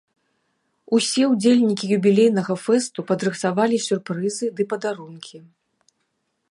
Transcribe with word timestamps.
Усе 0.99 1.23
ўдзельнікі 1.33 1.85
юбілейнага 1.97 2.53
фэсту 2.65 2.99
падрыхтавалі 3.11 3.77
сюрпрызы 3.89 4.47
ды 4.61 4.69
падарункі. 4.75 5.37